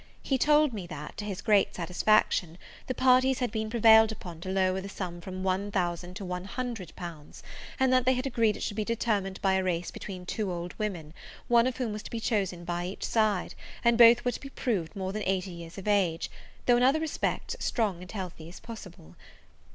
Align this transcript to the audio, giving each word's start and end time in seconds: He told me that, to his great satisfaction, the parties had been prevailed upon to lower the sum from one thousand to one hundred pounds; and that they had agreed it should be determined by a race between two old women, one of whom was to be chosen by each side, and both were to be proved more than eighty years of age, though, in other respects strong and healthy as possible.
He 0.23 0.39
told 0.39 0.73
me 0.73 0.87
that, 0.87 1.15
to 1.17 1.25
his 1.25 1.43
great 1.43 1.75
satisfaction, 1.75 2.57
the 2.87 2.95
parties 2.95 3.37
had 3.37 3.51
been 3.51 3.69
prevailed 3.69 4.11
upon 4.11 4.41
to 4.41 4.49
lower 4.49 4.81
the 4.81 4.89
sum 4.89 5.21
from 5.21 5.43
one 5.43 5.69
thousand 5.69 6.15
to 6.15 6.25
one 6.25 6.45
hundred 6.45 6.95
pounds; 6.95 7.43
and 7.79 7.93
that 7.93 8.03
they 8.03 8.13
had 8.15 8.25
agreed 8.25 8.57
it 8.57 8.63
should 8.63 8.77
be 8.77 8.83
determined 8.83 9.39
by 9.43 9.53
a 9.53 9.63
race 9.63 9.91
between 9.91 10.25
two 10.25 10.51
old 10.51 10.73
women, 10.79 11.13
one 11.47 11.67
of 11.67 11.77
whom 11.77 11.93
was 11.93 12.01
to 12.01 12.09
be 12.09 12.19
chosen 12.19 12.65
by 12.65 12.87
each 12.87 13.03
side, 13.05 13.53
and 13.83 13.95
both 13.95 14.25
were 14.25 14.31
to 14.31 14.41
be 14.41 14.49
proved 14.49 14.95
more 14.95 15.13
than 15.13 15.21
eighty 15.27 15.51
years 15.51 15.77
of 15.77 15.87
age, 15.87 16.31
though, 16.65 16.77
in 16.77 16.81
other 16.81 16.99
respects 16.99 17.55
strong 17.59 18.01
and 18.01 18.11
healthy 18.11 18.49
as 18.49 18.59
possible. 18.59 19.15